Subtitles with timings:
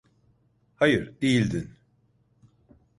[0.75, 1.75] Hayır, değildin.